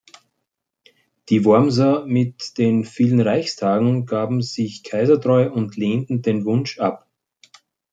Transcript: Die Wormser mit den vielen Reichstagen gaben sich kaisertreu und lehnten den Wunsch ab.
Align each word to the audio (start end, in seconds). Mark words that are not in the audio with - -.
Die 1.29 1.45
Wormser 1.45 2.07
mit 2.07 2.57
den 2.57 2.85
vielen 2.85 3.19
Reichstagen 3.21 4.07
gaben 4.07 4.41
sich 4.41 4.81
kaisertreu 4.83 5.51
und 5.51 5.77
lehnten 5.77 6.23
den 6.23 6.43
Wunsch 6.43 6.79
ab. 6.79 7.07